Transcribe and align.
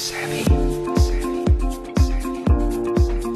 Savvy. 0.00 0.44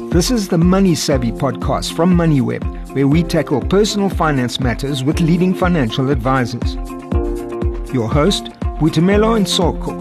This 0.09 0.31
is 0.31 0.47
the 0.47 0.57
Money 0.57 0.95
Savvy 0.95 1.31
podcast 1.31 1.95
from 1.95 2.17
MoneyWeb, 2.17 2.95
where 2.95 3.07
we 3.07 3.21
tackle 3.21 3.61
personal 3.61 4.09
finance 4.09 4.59
matters 4.59 5.03
with 5.03 5.19
leading 5.19 5.53
financial 5.53 6.09
advisors. 6.09 6.73
Your 7.93 8.09
host, 8.09 8.45
Boitumelo 8.79 9.37
Ntsoko. 9.39 9.93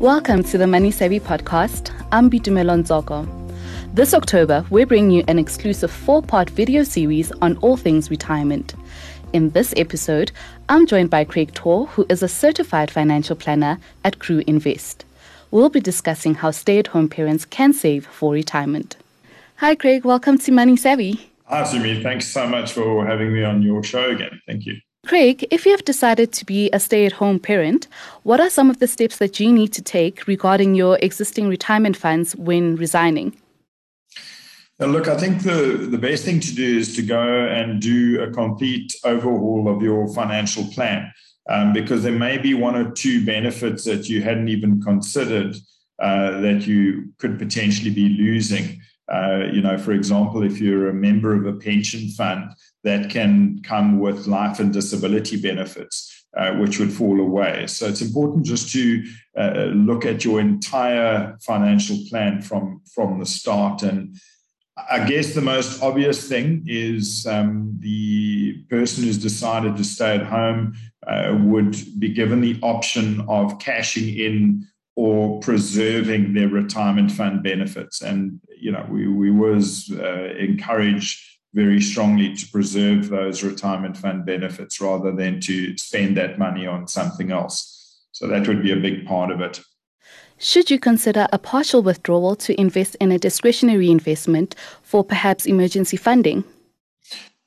Welcome 0.00 0.42
to 0.42 0.58
the 0.58 0.66
Money 0.66 0.90
Savvy 0.90 1.20
podcast. 1.20 1.92
I'm 2.10 2.28
Boitumelo 2.28 2.82
Ntsoko. 2.82 3.28
This 3.94 4.12
October, 4.12 4.66
we're 4.68 4.86
bringing 4.86 5.12
you 5.12 5.24
an 5.28 5.38
exclusive 5.38 5.92
four 5.92 6.22
part 6.22 6.50
video 6.50 6.82
series 6.82 7.30
on 7.40 7.56
all 7.58 7.76
things 7.76 8.10
retirement. 8.10 8.74
In 9.32 9.48
this 9.50 9.72
episode, 9.78 10.30
I'm 10.68 10.86
joined 10.86 11.08
by 11.08 11.24
Craig 11.24 11.54
Torr, 11.54 11.86
who 11.86 12.04
is 12.10 12.22
a 12.22 12.28
certified 12.28 12.90
financial 12.90 13.34
planner 13.34 13.78
at 14.04 14.18
Crue 14.18 14.44
Invest. 14.46 15.06
We'll 15.50 15.70
be 15.70 15.80
discussing 15.80 16.34
how 16.34 16.50
stay 16.50 16.78
at 16.78 16.88
home 16.88 17.08
parents 17.08 17.46
can 17.46 17.72
save 17.72 18.04
for 18.04 18.34
retirement. 18.34 18.96
Hi, 19.56 19.74
Craig. 19.74 20.04
Welcome 20.04 20.36
to 20.40 20.52
Money 20.52 20.76
Savvy. 20.76 21.30
Hi, 21.46 21.62
Tumi. 21.62 22.02
Thanks 22.02 22.28
so 22.28 22.46
much 22.46 22.72
for 22.72 23.06
having 23.06 23.32
me 23.32 23.42
on 23.42 23.62
your 23.62 23.82
show 23.82 24.10
again. 24.10 24.38
Thank 24.46 24.66
you. 24.66 24.76
Craig, 25.06 25.46
if 25.50 25.64
you 25.64 25.72
have 25.72 25.84
decided 25.86 26.30
to 26.34 26.44
be 26.44 26.68
a 26.70 26.78
stay 26.78 27.06
at 27.06 27.12
home 27.12 27.38
parent, 27.38 27.88
what 28.24 28.38
are 28.38 28.50
some 28.50 28.68
of 28.68 28.80
the 28.80 28.86
steps 28.86 29.16
that 29.16 29.40
you 29.40 29.50
need 29.50 29.72
to 29.72 29.80
take 29.80 30.26
regarding 30.26 30.74
your 30.74 30.98
existing 31.00 31.48
retirement 31.48 31.96
funds 31.96 32.36
when 32.36 32.76
resigning? 32.76 33.34
Look, 34.86 35.06
I 35.06 35.16
think 35.16 35.42
the, 35.42 35.86
the 35.88 35.98
best 35.98 36.24
thing 36.24 36.40
to 36.40 36.54
do 36.54 36.78
is 36.78 36.96
to 36.96 37.02
go 37.02 37.46
and 37.46 37.80
do 37.80 38.20
a 38.20 38.30
complete 38.32 38.92
overhaul 39.04 39.68
of 39.68 39.80
your 39.80 40.12
financial 40.12 40.64
plan 40.64 41.12
um, 41.48 41.72
because 41.72 42.02
there 42.02 42.12
may 42.12 42.36
be 42.36 42.54
one 42.54 42.74
or 42.74 42.90
two 42.90 43.24
benefits 43.24 43.84
that 43.84 44.08
you 44.08 44.22
hadn't 44.22 44.48
even 44.48 44.82
considered 44.82 45.54
uh, 46.00 46.40
that 46.40 46.66
you 46.66 47.12
could 47.18 47.38
potentially 47.38 47.90
be 47.90 48.08
losing. 48.08 48.80
Uh, 49.12 49.44
you 49.52 49.60
know, 49.60 49.78
for 49.78 49.92
example, 49.92 50.42
if 50.42 50.60
you're 50.60 50.88
a 50.88 50.94
member 50.94 51.32
of 51.34 51.46
a 51.46 51.58
pension 51.58 52.08
fund, 52.08 52.50
that 52.82 53.08
can 53.08 53.62
come 53.62 54.00
with 54.00 54.26
life 54.26 54.58
and 54.58 54.72
disability 54.72 55.40
benefits, 55.40 56.26
uh, 56.36 56.52
which 56.54 56.80
would 56.80 56.92
fall 56.92 57.20
away. 57.20 57.68
So 57.68 57.86
it's 57.86 58.00
important 58.00 58.46
just 58.46 58.72
to 58.72 59.04
uh, 59.38 59.66
look 59.74 60.04
at 60.04 60.24
your 60.24 60.40
entire 60.40 61.36
financial 61.40 61.98
plan 62.08 62.42
from 62.42 62.80
from 62.92 63.20
the 63.20 63.26
start 63.26 63.82
and 63.84 64.16
I 64.76 65.04
guess 65.06 65.34
the 65.34 65.42
most 65.42 65.82
obvious 65.82 66.28
thing 66.28 66.64
is 66.66 67.26
um, 67.26 67.76
the 67.80 68.64
person 68.70 69.04
who's 69.04 69.18
decided 69.18 69.76
to 69.76 69.84
stay 69.84 70.14
at 70.14 70.24
home 70.26 70.74
uh, 71.06 71.36
would 71.40 71.76
be 71.98 72.08
given 72.08 72.40
the 72.40 72.58
option 72.62 73.20
of 73.28 73.58
cashing 73.58 74.16
in 74.16 74.66
or 74.96 75.40
preserving 75.40 76.34
their 76.34 76.48
retirement 76.48 77.10
fund 77.10 77.42
benefits. 77.42 78.02
And, 78.02 78.40
you 78.58 78.72
know, 78.72 78.86
we, 78.88 79.08
we 79.08 79.30
was 79.30 79.90
uh, 79.92 80.34
encourage 80.38 81.40
very 81.54 81.80
strongly 81.80 82.34
to 82.34 82.48
preserve 82.50 83.08
those 83.08 83.42
retirement 83.42 83.96
fund 83.96 84.24
benefits 84.24 84.80
rather 84.80 85.12
than 85.12 85.40
to 85.40 85.76
spend 85.76 86.16
that 86.16 86.38
money 86.38 86.66
on 86.66 86.88
something 86.88 87.30
else. 87.30 88.00
So 88.12 88.26
that 88.28 88.48
would 88.48 88.62
be 88.62 88.72
a 88.72 88.76
big 88.76 89.06
part 89.06 89.30
of 89.30 89.40
it. 89.40 89.60
Should 90.44 90.72
you 90.72 90.80
consider 90.80 91.28
a 91.32 91.38
partial 91.38 91.84
withdrawal 91.84 92.34
to 92.34 92.60
invest 92.60 92.96
in 92.96 93.12
a 93.12 93.18
discretionary 93.18 93.92
investment 93.92 94.56
for 94.82 95.04
perhaps 95.04 95.46
emergency 95.46 95.96
funding? 95.96 96.42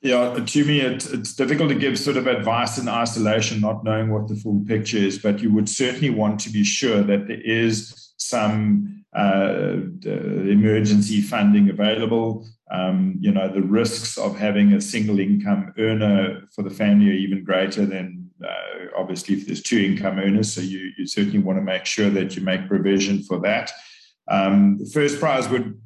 Yeah, 0.00 0.42
to 0.42 0.64
me, 0.64 0.80
it, 0.80 1.06
it's 1.12 1.34
difficult 1.34 1.68
to 1.68 1.74
give 1.74 1.98
sort 1.98 2.16
of 2.16 2.26
advice 2.26 2.78
in 2.78 2.88
isolation, 2.88 3.60
not 3.60 3.84
knowing 3.84 4.08
what 4.08 4.28
the 4.28 4.34
full 4.34 4.64
picture 4.66 4.96
is. 4.96 5.18
But 5.18 5.40
you 5.40 5.52
would 5.52 5.68
certainly 5.68 6.08
want 6.08 6.40
to 6.40 6.50
be 6.50 6.64
sure 6.64 7.02
that 7.02 7.26
there 7.28 7.42
is 7.42 8.14
some 8.16 9.04
uh, 9.14 9.72
emergency 10.06 11.20
funding 11.20 11.68
available. 11.68 12.46
Um, 12.70 13.16
you 13.20 13.30
know, 13.30 13.52
the 13.52 13.60
risks 13.60 14.16
of 14.16 14.38
having 14.38 14.72
a 14.72 14.80
single 14.80 15.20
income 15.20 15.74
earner 15.76 16.48
for 16.54 16.62
the 16.62 16.70
family 16.70 17.10
are 17.10 17.12
even 17.12 17.44
greater 17.44 17.84
than 17.84 18.25
uh, 18.44 18.86
obviously, 18.96 19.34
if 19.34 19.46
there's 19.46 19.62
two 19.62 19.78
income 19.78 20.18
earners, 20.18 20.52
so 20.52 20.60
you, 20.60 20.92
you 20.96 21.06
certainly 21.06 21.38
want 21.38 21.58
to 21.58 21.62
make 21.62 21.86
sure 21.86 22.10
that 22.10 22.36
you 22.36 22.42
make 22.42 22.68
provision 22.68 23.22
for 23.22 23.40
that. 23.40 23.70
Um, 24.28 24.78
the 24.78 24.90
first 24.92 25.20
prize 25.20 25.48
would 25.48 25.80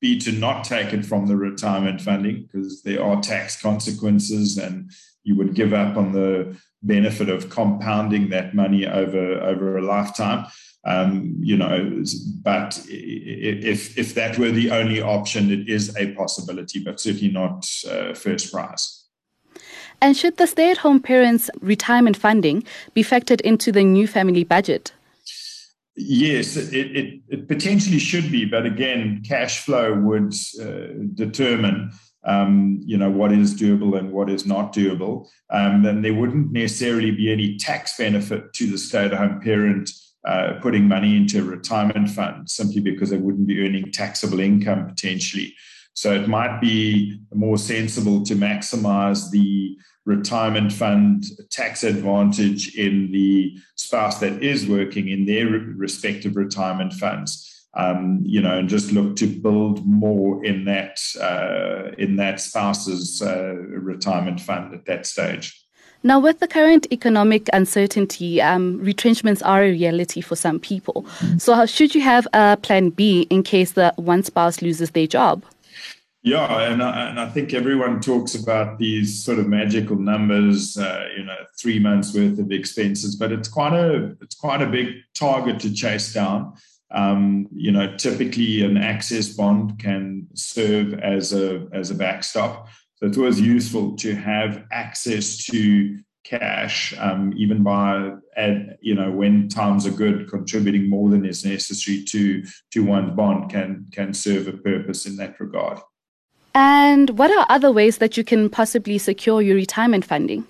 be 0.00 0.18
to 0.18 0.32
not 0.32 0.64
take 0.64 0.92
it 0.92 1.06
from 1.06 1.26
the 1.26 1.36
retirement 1.36 2.00
funding 2.00 2.42
because 2.42 2.82
there 2.82 3.02
are 3.02 3.22
tax 3.22 3.60
consequences 3.60 4.58
and 4.58 4.90
you 5.22 5.34
would 5.36 5.54
give 5.54 5.72
up 5.72 5.96
on 5.96 6.12
the 6.12 6.56
benefit 6.82 7.30
of 7.30 7.48
compounding 7.48 8.28
that 8.28 8.54
money 8.54 8.86
over, 8.86 9.40
over 9.40 9.78
a 9.78 9.82
lifetime. 9.82 10.46
Um, 10.86 11.36
you 11.40 11.56
know, 11.56 12.04
but 12.42 12.78
if 12.86 13.96
if 13.96 14.14
that 14.16 14.38
were 14.38 14.50
the 14.50 14.70
only 14.70 15.00
option, 15.00 15.50
it 15.50 15.66
is 15.66 15.96
a 15.96 16.12
possibility, 16.12 16.84
but 16.84 17.00
certainly 17.00 17.30
not 17.30 17.66
uh, 17.90 18.12
first 18.12 18.52
prize. 18.52 19.03
And 20.00 20.16
should 20.16 20.36
the 20.36 20.46
stay 20.46 20.70
at 20.70 20.78
home 20.78 21.00
parents' 21.00 21.50
retirement 21.60 22.16
funding 22.16 22.64
be 22.92 23.02
factored 23.02 23.40
into 23.40 23.72
the 23.72 23.84
new 23.84 24.06
family 24.06 24.44
budget? 24.44 24.92
Yes, 25.96 26.56
it, 26.56 26.74
it, 26.74 27.20
it 27.28 27.48
potentially 27.48 28.00
should 28.00 28.30
be, 28.30 28.44
but 28.44 28.66
again, 28.66 29.22
cash 29.26 29.60
flow 29.64 29.94
would 29.94 30.34
uh, 30.60 31.04
determine. 31.14 31.92
Um, 32.26 32.80
you 32.82 32.96
know 32.96 33.10
what 33.10 33.32
is 33.32 33.54
doable 33.54 33.98
and 33.98 34.10
what 34.10 34.30
is 34.30 34.46
not 34.46 34.72
doable, 34.72 35.26
um, 35.50 35.82
then 35.82 36.00
there 36.00 36.14
wouldn't 36.14 36.52
necessarily 36.52 37.10
be 37.10 37.30
any 37.30 37.58
tax 37.58 37.98
benefit 37.98 38.54
to 38.54 38.66
the 38.66 38.78
stay-at-home 38.78 39.42
parent 39.42 39.90
uh, 40.26 40.54
putting 40.62 40.88
money 40.88 41.18
into 41.18 41.40
a 41.40 41.44
retirement 41.44 42.08
fund 42.08 42.48
simply 42.48 42.80
because 42.80 43.10
they 43.10 43.18
wouldn't 43.18 43.46
be 43.46 43.60
earning 43.60 43.92
taxable 43.92 44.40
income 44.40 44.86
potentially. 44.86 45.54
So 45.94 46.12
it 46.12 46.28
might 46.28 46.60
be 46.60 47.20
more 47.32 47.56
sensible 47.56 48.24
to 48.24 48.34
maximize 48.34 49.30
the 49.30 49.78
retirement 50.04 50.72
fund 50.72 51.24
tax 51.50 51.82
advantage 51.84 52.74
in 52.74 53.10
the 53.12 53.56
spouse 53.76 54.18
that 54.18 54.42
is 54.42 54.66
working 54.66 55.08
in 55.08 55.24
their 55.24 55.46
respective 55.46 56.36
retirement 56.36 56.92
funds. 56.92 57.50
Um, 57.76 58.20
you 58.22 58.40
know, 58.40 58.56
and 58.58 58.68
just 58.68 58.92
look 58.92 59.16
to 59.16 59.26
build 59.26 59.84
more 59.84 60.44
in 60.44 60.64
that 60.66 61.00
uh, 61.20 61.90
in 61.98 62.14
that 62.16 62.38
spouse's 62.40 63.20
uh, 63.20 63.54
retirement 63.54 64.40
fund 64.40 64.72
at 64.72 64.84
that 64.86 65.06
stage. 65.06 65.60
Now, 66.04 66.20
with 66.20 66.38
the 66.38 66.46
current 66.46 66.86
economic 66.92 67.48
uncertainty, 67.52 68.40
um, 68.40 68.78
retrenchments 68.78 69.42
are 69.42 69.64
a 69.64 69.70
reality 69.70 70.20
for 70.20 70.36
some 70.36 70.60
people. 70.60 71.04
So, 71.38 71.54
how, 71.54 71.66
should 71.66 71.96
you 71.96 72.02
have 72.02 72.28
a 72.32 72.58
plan 72.58 72.90
B 72.90 73.22
in 73.22 73.42
case 73.42 73.72
the 73.72 73.92
one 73.96 74.22
spouse 74.22 74.62
loses 74.62 74.90
their 74.90 75.08
job? 75.08 75.42
Yeah, 76.24 76.72
and 76.72 76.82
I, 76.82 77.10
and 77.10 77.20
I 77.20 77.28
think 77.28 77.52
everyone 77.52 78.00
talks 78.00 78.34
about 78.34 78.78
these 78.78 79.22
sort 79.22 79.38
of 79.38 79.46
magical 79.46 79.96
numbers, 79.96 80.74
uh, 80.78 81.06
you 81.14 81.22
know, 81.22 81.36
three 81.60 81.78
months 81.78 82.14
worth 82.14 82.38
of 82.38 82.50
expenses, 82.50 83.14
but 83.14 83.30
it's 83.30 83.46
quite 83.46 83.74
a 83.74 84.16
it's 84.22 84.34
quite 84.34 84.62
a 84.62 84.66
big 84.66 85.02
target 85.14 85.60
to 85.60 85.74
chase 85.74 86.14
down. 86.14 86.54
Um, 86.90 87.46
you 87.52 87.70
know, 87.70 87.94
typically 87.98 88.64
an 88.64 88.78
access 88.78 89.28
bond 89.28 89.78
can 89.78 90.26
serve 90.32 90.94
as 90.94 91.34
a 91.34 91.68
as 91.74 91.90
a 91.90 91.94
backstop. 91.94 92.68
So 92.96 93.06
it 93.06 93.16
was 93.18 93.38
useful 93.38 93.94
to 93.96 94.14
have 94.14 94.64
access 94.72 95.44
to 95.48 95.98
cash, 96.24 96.94
um, 97.00 97.34
even 97.36 97.62
by 97.62 98.12
ad, 98.34 98.78
you 98.80 98.94
know 98.94 99.10
when 99.10 99.50
times 99.50 99.86
are 99.86 99.90
good, 99.90 100.30
contributing 100.30 100.88
more 100.88 101.10
than 101.10 101.26
is 101.26 101.44
necessary 101.44 102.02
to 102.04 102.44
to 102.70 102.82
one's 102.82 103.14
bond 103.14 103.50
can 103.50 103.88
can 103.92 104.14
serve 104.14 104.48
a 104.48 104.54
purpose 104.54 105.04
in 105.04 105.16
that 105.16 105.38
regard. 105.38 105.80
And 106.54 107.18
what 107.18 107.30
are 107.30 107.46
other 107.48 107.72
ways 107.72 107.98
that 107.98 108.16
you 108.16 108.24
can 108.24 108.48
possibly 108.48 108.98
secure 108.98 109.42
your 109.42 109.56
retirement 109.56 110.04
funding? 110.04 110.46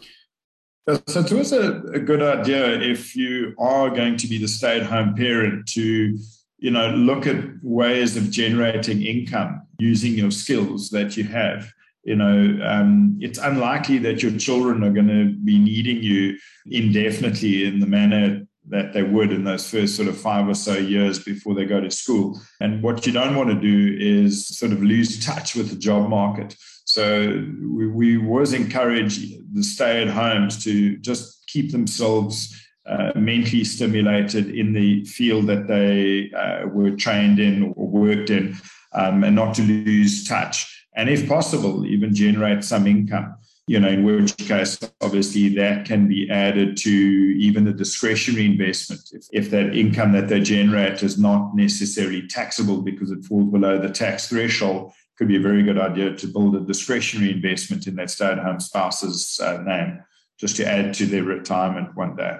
So 1.06 1.20
it 1.20 1.32
was 1.32 1.52
a, 1.52 1.80
a 1.94 1.98
good 1.98 2.22
idea 2.22 2.78
if 2.78 3.16
you 3.16 3.54
are 3.58 3.88
going 3.88 4.18
to 4.18 4.26
be 4.26 4.36
the 4.36 4.48
stay-at-home 4.48 5.14
parent 5.14 5.66
to, 5.68 6.18
you 6.58 6.70
know, 6.70 6.90
look 6.90 7.26
at 7.26 7.42
ways 7.62 8.18
of 8.18 8.30
generating 8.30 9.00
income 9.00 9.62
using 9.78 10.12
your 10.12 10.30
skills 10.30 10.90
that 10.90 11.16
you 11.16 11.24
have. 11.24 11.72
You 12.02 12.16
know, 12.16 12.58
um, 12.62 13.18
it's 13.22 13.38
unlikely 13.38 13.96
that 14.00 14.22
your 14.22 14.38
children 14.38 14.84
are 14.84 14.92
going 14.92 15.08
to 15.08 15.34
be 15.42 15.58
needing 15.58 16.02
you 16.02 16.36
indefinitely 16.66 17.64
in 17.64 17.80
the 17.80 17.86
manner 17.86 18.46
that 18.68 18.92
they 18.92 19.02
would 19.02 19.32
in 19.32 19.44
those 19.44 19.68
first 19.68 19.96
sort 19.96 20.08
of 20.08 20.16
five 20.16 20.48
or 20.48 20.54
so 20.54 20.74
years 20.74 21.18
before 21.18 21.54
they 21.54 21.64
go 21.64 21.80
to 21.80 21.90
school. 21.90 22.40
And 22.60 22.82
what 22.82 23.06
you 23.06 23.12
don't 23.12 23.36
want 23.36 23.50
to 23.50 23.60
do 23.60 23.96
is 23.98 24.48
sort 24.48 24.72
of 24.72 24.82
lose 24.82 25.24
touch 25.24 25.54
with 25.54 25.70
the 25.70 25.76
job 25.76 26.08
market. 26.08 26.56
So 26.84 27.44
we, 27.60 27.86
we 27.88 28.16
was 28.16 28.52
encourage 28.52 29.20
the 29.52 29.62
stay 29.62 30.02
at 30.02 30.08
homes 30.08 30.62
to 30.64 30.96
just 30.98 31.46
keep 31.46 31.72
themselves 31.72 32.58
uh, 32.86 33.12
mentally 33.16 33.64
stimulated 33.64 34.50
in 34.50 34.72
the 34.72 35.04
field 35.04 35.46
that 35.46 35.66
they 35.66 36.30
uh, 36.36 36.66
were 36.68 36.90
trained 36.90 37.38
in 37.38 37.72
or 37.76 37.88
worked 37.88 38.30
in 38.30 38.56
um, 38.92 39.24
and 39.24 39.34
not 39.34 39.54
to 39.54 39.62
lose 39.62 40.26
touch. 40.26 40.70
And 40.94 41.08
if 41.08 41.28
possible, 41.28 41.86
even 41.86 42.14
generate 42.14 42.62
some 42.62 42.86
income. 42.86 43.34
You 43.66 43.80
know, 43.80 43.88
in 43.88 44.04
which 44.04 44.36
case, 44.36 44.78
obviously, 45.00 45.54
that 45.56 45.86
can 45.86 46.06
be 46.06 46.30
added 46.30 46.76
to 46.76 46.90
even 46.90 47.64
the 47.64 47.72
discretionary 47.72 48.46
investment. 48.46 49.00
If, 49.12 49.26
if 49.32 49.50
that 49.50 49.74
income 49.74 50.12
that 50.12 50.28
they 50.28 50.40
generate 50.40 51.02
is 51.02 51.18
not 51.18 51.54
necessarily 51.54 52.26
taxable 52.26 52.82
because 52.82 53.10
it 53.10 53.24
falls 53.24 53.50
below 53.50 53.78
the 53.78 53.88
tax 53.88 54.28
threshold, 54.28 54.92
could 55.16 55.28
be 55.28 55.36
a 55.36 55.40
very 55.40 55.62
good 55.62 55.78
idea 55.78 56.14
to 56.14 56.26
build 56.26 56.56
a 56.56 56.60
discretionary 56.60 57.30
investment 57.30 57.86
in 57.86 57.94
that 57.96 58.10
stay 58.10 58.26
at 58.26 58.38
home 58.38 58.60
spouse's 58.60 59.40
uh, 59.40 59.62
name 59.62 60.02
just 60.38 60.56
to 60.56 60.66
add 60.66 60.92
to 60.94 61.06
their 61.06 61.22
retirement 61.22 61.94
one 61.94 62.16
day. 62.16 62.38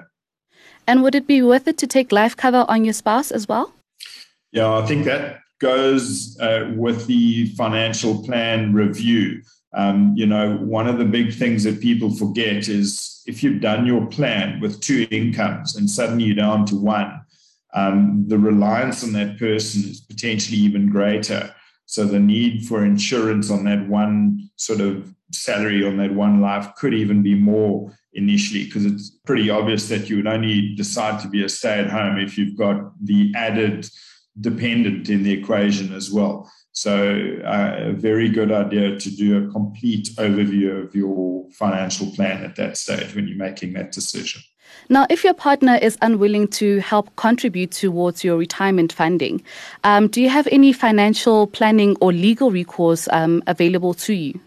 And 0.87 1.03
would 1.03 1.15
it 1.15 1.27
be 1.27 1.41
worth 1.41 1.67
it 1.69 1.79
to 1.79 1.87
take 1.87 2.13
life 2.13 2.37
cover 2.37 2.67
on 2.69 2.85
your 2.85 2.93
spouse 2.93 3.31
as 3.31 3.49
well? 3.49 3.73
Yeah, 4.53 4.73
I 4.73 4.85
think 4.87 5.05
that 5.05 5.41
goes 5.61 6.39
uh, 6.39 6.71
with 6.77 7.07
the 7.07 7.47
financial 7.55 8.23
plan 8.25 8.75
review. 8.75 9.43
Um, 9.77 10.15
you 10.17 10.27
know, 10.27 10.57
one 10.57 10.87
of 10.87 10.99
the 10.99 11.05
big 11.05 11.35
things 11.35 11.65
that 11.65 11.81
people 11.81 12.15
forget 12.15 12.69
is 12.69 13.23
if 13.27 13.43
you've 13.43 13.61
done 13.61 13.87
your 13.87 14.07
plan 14.07 14.61
with 14.61 14.81
two 14.81 15.07
incomes 15.11 15.77
and 15.77 15.89
suddenly 15.91 16.25
you're 16.25 16.37
down 16.37 16.65
to 16.67 16.77
one, 16.77 17.21
um, 17.75 18.25
the 18.29 18.39
reliance 18.39 19.03
on 19.03 19.13
that 19.13 19.39
person 19.39 19.83
is 19.83 20.01
potentially 20.01 20.59
even 20.59 20.89
greater. 20.89 21.53
So 21.87 22.05
the 22.05 22.21
need 22.21 22.67
for 22.67 22.85
insurance 22.85 23.51
on 23.51 23.65
that 23.65 23.89
one 23.89 24.49
sort 24.57 24.81
of 24.81 25.13
salary 25.33 25.85
on 25.85 25.97
that 25.97 26.15
one 26.15 26.41
life 26.41 26.75
could 26.77 26.95
even 26.95 27.23
be 27.23 27.35
more 27.35 27.93
initially 28.15 28.65
because 28.65 28.87
it's 28.87 29.11
pretty 29.27 29.51
obvious 29.51 29.89
that 29.89 30.09
you 30.09 30.17
would 30.17 30.27
only 30.27 30.75
decide 30.77 31.21
to 31.21 31.29
be 31.29 31.43
a 31.43 31.49
stay 31.49 31.81
at 31.81 31.91
home 31.91 32.19
if 32.19 32.39
you've 32.39 32.57
got 32.57 32.93
the 33.05 33.33
added 33.35 33.89
dependent 34.41 35.09
in 35.11 35.23
the 35.23 35.33
equation 35.33 35.93
as 35.93 36.11
well. 36.11 36.51
So, 36.77 37.39
uh, 37.45 37.77
a 37.79 37.93
very 37.93 38.29
good 38.29 38.51
idea 38.51 38.99
to 38.99 39.11
do 39.11 39.47
a 39.47 39.53
complete 39.53 40.09
overview 40.19 40.83
of 40.83 40.95
your 40.95 41.49
financial 41.53 42.11
plan 42.11 42.45
at 42.45 42.57
that 42.57 42.77
stage 42.77 43.15
when 43.15 43.29
you're 43.29 43.37
making 43.37 43.75
that 43.75 43.93
decision. 43.93 44.43
Now, 44.89 45.07
if 45.09 45.23
your 45.23 45.35
partner 45.35 45.79
is 45.81 45.97
unwilling 46.03 46.49
to 46.49 46.81
help 46.81 47.15
contribute 47.15 47.71
towards 47.71 48.25
your 48.25 48.37
retirement 48.37 48.93
funding, 48.93 49.41
um, 49.85 50.09
do 50.09 50.21
you 50.21 50.29
have 50.29 50.49
any 50.51 50.73
financial 50.73 51.47
planning 51.47 51.97
or 52.01 52.13
legal 52.13 52.51
recourse 52.51 53.07
um, 53.13 53.41
available 53.47 53.95
to 53.95 54.13
you? 54.13 54.41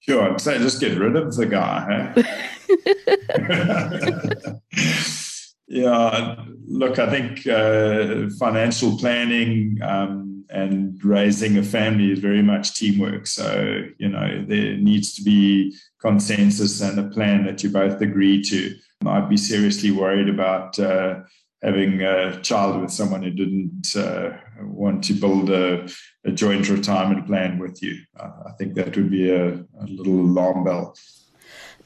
Sure, 0.00 0.32
I'd 0.32 0.40
say 0.40 0.58
just 0.58 0.80
get 0.80 0.98
rid 0.98 1.14
of 1.14 1.36
the 1.36 1.46
guy. 1.46 2.12
yeah, 5.68 6.34
look, 6.66 6.98
I 6.98 7.10
think 7.10 7.46
uh, 7.46 8.28
financial 8.40 8.98
planning 8.98 9.78
um, 9.82 10.33
and 10.50 11.02
raising 11.04 11.58
a 11.58 11.62
family 11.62 12.12
is 12.12 12.18
very 12.18 12.42
much 12.42 12.74
teamwork. 12.74 13.26
So, 13.26 13.82
you 13.98 14.08
know, 14.08 14.44
there 14.46 14.76
needs 14.76 15.14
to 15.14 15.22
be 15.22 15.76
consensus 16.00 16.80
and 16.80 16.98
a 16.98 17.08
plan 17.08 17.44
that 17.46 17.62
you 17.62 17.70
both 17.70 18.00
agree 18.00 18.42
to. 18.42 18.74
I'd 19.06 19.28
be 19.28 19.36
seriously 19.36 19.90
worried 19.90 20.28
about 20.28 20.78
uh, 20.78 21.20
having 21.62 22.02
a 22.02 22.40
child 22.42 22.80
with 22.80 22.90
someone 22.90 23.22
who 23.22 23.30
didn't 23.30 23.96
uh, 23.96 24.36
want 24.62 25.02
to 25.04 25.14
build 25.14 25.50
a, 25.50 25.88
a, 26.24 26.30
joint 26.30 26.68
retirement 26.68 27.26
plan 27.26 27.58
with 27.58 27.82
you. 27.82 27.98
I 28.18 28.52
think 28.58 28.74
that 28.74 28.96
would 28.96 29.10
be 29.10 29.30
a, 29.30 29.54
a, 29.54 29.86
little 29.86 30.20
alarm 30.20 30.64
bell. 30.64 30.94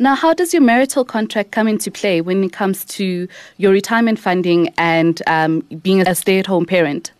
Now, 0.00 0.14
how 0.14 0.34
does 0.34 0.52
your 0.52 0.62
marital 0.62 1.04
contract 1.04 1.50
come 1.52 1.66
into 1.66 1.90
play 1.90 2.20
when 2.20 2.44
it 2.44 2.52
comes 2.52 2.84
to 2.86 3.28
your 3.56 3.72
retirement 3.72 4.18
funding 4.18 4.68
and 4.78 5.22
um, 5.26 5.60
being 5.82 6.06
a 6.06 6.14
stay 6.14 6.38
at 6.38 6.46
home 6.46 6.66
parent? 6.66 7.12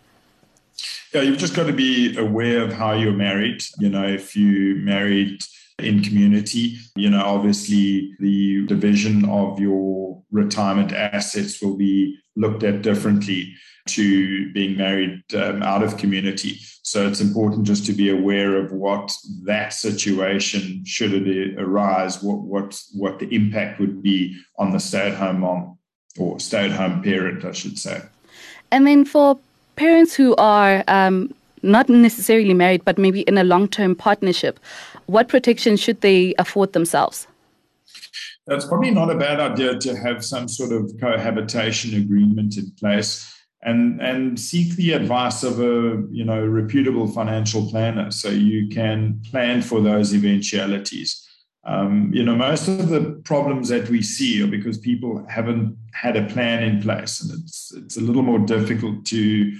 Yeah, 1.13 1.21
you've 1.21 1.37
just 1.37 1.55
got 1.55 1.67
to 1.67 1.73
be 1.73 2.17
aware 2.17 2.63
of 2.63 2.73
how 2.73 2.93
you're 2.93 3.13
married. 3.13 3.63
You 3.79 3.89
know, 3.89 4.07
if 4.07 4.35
you 4.35 4.75
married 4.75 5.43
in 5.81 6.03
community. 6.03 6.77
You 6.95 7.09
know, 7.09 7.23
obviously 7.23 8.13
the 8.19 8.65
division 8.67 9.27
of 9.29 9.59
your 9.59 10.21
retirement 10.31 10.91
assets 10.91 11.61
will 11.61 11.77
be 11.77 12.17
looked 12.35 12.63
at 12.63 12.81
differently 12.81 13.53
to 13.87 14.51
being 14.53 14.77
married 14.77 15.23
um, 15.33 15.63
out 15.63 15.81
of 15.81 15.97
community. 15.97 16.59
So 16.83 17.07
it's 17.07 17.21
important 17.21 17.65
just 17.65 17.85
to 17.87 17.93
be 17.93 18.09
aware 18.09 18.57
of 18.57 18.71
what 18.71 19.11
that 19.45 19.73
situation, 19.73 20.83
should 20.85 21.13
it 21.13 21.59
arise, 21.59 22.21
what 22.21 22.39
what 22.41 22.81
what 22.93 23.19
the 23.19 23.33
impact 23.33 23.79
would 23.79 24.01
be 24.01 24.39
on 24.57 24.71
the 24.71 24.79
stay-at-home 24.79 25.39
mom 25.39 25.77
or 26.17 26.39
stay-at-home 26.39 27.03
parent, 27.03 27.45
I 27.45 27.51
should 27.51 27.77
say. 27.77 28.01
And 28.71 28.85
then 28.85 29.05
for 29.05 29.39
parents 29.79 30.13
who 30.13 30.35
are 30.35 30.83
um, 30.89 31.33
not 31.63 31.87
necessarily 31.87 32.53
married, 32.53 32.83
but 32.83 32.97
maybe 32.97 33.21
in 33.21 33.37
a 33.37 33.45
long-term 33.45 33.95
partnership, 33.95 34.59
what 35.05 35.29
protection 35.29 35.77
should 35.77 36.01
they 36.01 36.35
afford 36.37 36.73
themselves? 36.73 37.27
It's 38.47 38.65
probably 38.65 38.91
not 38.91 39.09
a 39.09 39.15
bad 39.15 39.39
idea 39.39 39.79
to 39.79 39.95
have 39.95 40.25
some 40.25 40.47
sort 40.49 40.71
of 40.73 40.91
cohabitation 40.99 41.95
agreement 41.95 42.57
in 42.57 42.71
place 42.71 43.33
and 43.61 44.01
and 44.01 44.39
seek 44.39 44.75
the 44.75 44.93
advice 44.93 45.43
of 45.43 45.59
a 45.59 46.01
you 46.11 46.23
know 46.23 46.45
reputable 46.45 47.07
financial 47.07 47.69
planner 47.69 48.09
so 48.09 48.29
you 48.29 48.67
can 48.69 49.21
plan 49.29 49.61
for 49.61 49.81
those 49.81 50.13
eventualities. 50.13 51.28
Um, 51.69 52.11
you 52.11 52.23
know, 52.23 52.35
most 52.35 52.67
of 52.67 52.89
the 52.89 53.21
problems 53.23 53.69
that 53.69 53.89
we 53.89 54.01
see 54.01 54.41
are 54.41 54.47
because 54.47 54.79
people 54.79 55.23
haven't 55.29 55.77
had 55.93 56.17
a 56.17 56.25
plan 56.25 56.63
in 56.63 56.81
place, 56.81 57.21
and 57.21 57.31
it's 57.39 57.71
it's 57.75 57.95
a 57.95 58.01
little 58.01 58.23
more 58.23 58.39
difficult 58.39 59.05
to 59.07 59.55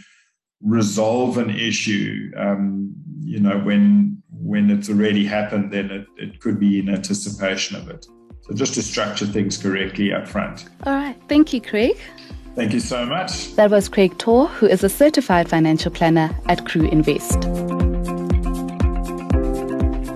resolve 0.62 1.38
an 1.38 1.52
issue. 1.52 2.32
Um, 2.36 2.96
you 3.22 3.40
know, 3.40 3.60
when 3.60 4.24
when 4.32 4.72
it's 4.72 4.90
already 4.90 5.24
happened, 5.24 5.72
then 5.72 5.92
it, 5.92 6.08
it 6.18 6.40
could 6.40 6.60
be 6.60 6.80
in 6.80 6.90
anticipation 6.90 7.76
of 7.76 7.90
it. 7.90 8.08
So 8.42 8.56
just 8.56 8.74
to 8.74 8.82
structure 8.82 9.28
things 9.28 9.58
correctly 9.58 10.12
up 10.12 10.28
front. 10.28 10.66
All 10.86 10.94
right. 10.94 11.16
Thank 11.28 11.54
you, 11.54 11.62
Craig. 11.62 11.98
Thank 12.56 12.74
you 12.74 12.80
so 12.80 13.06
much. 13.06 13.54
That 13.56 13.70
was 13.70 13.88
Craig 13.88 14.18
Torr, 14.18 14.48
who 14.48 14.66
is 14.66 14.84
a 14.84 14.90
certified 14.90 15.48
financial 15.48 15.92
planner 15.92 16.36
at 16.48 16.66
Crue 16.66 16.92
Invest. 16.92 17.79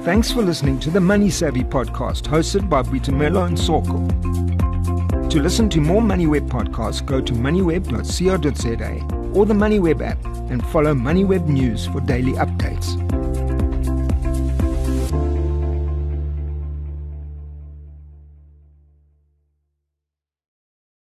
Thanks 0.04 0.32
for 0.34 0.42
listening 0.42 0.82
to 0.82 0.92
the 0.92 1.00
Money 1.00 1.30
Savvy 1.30 1.64
podcast 1.64 2.24
hosted 2.24 2.70
by 2.70 2.84
Boitumelo 2.84 3.48
Ntsoko. 3.50 5.30
To 5.30 5.42
listen 5.42 5.70
to 5.70 5.80
more 5.80 6.02
MoneyWeb 6.02 6.50
podcasts, 6.50 7.06
go 7.06 7.22
to 7.22 7.32
moneyweb.co.za 7.32 9.34
or 9.34 9.46
the 9.46 9.54
MoneyWeb 9.54 10.06
app 10.06 10.26
and 10.52 10.62
follow 10.68 10.94
MoneyWeb 10.94 11.48
News 11.48 11.88
for 11.88 12.02
daily 12.02 12.34
updates. 12.34 13.00